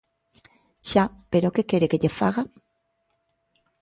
Xa, 0.89 1.03
¿pero 1.31 1.53
que 1.55 1.67
quere 1.69 1.89
que 1.91 2.01
lle 2.01 2.15
faga? 2.19 2.43